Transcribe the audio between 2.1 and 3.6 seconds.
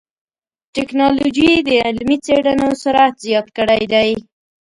څېړنو سرعت زیات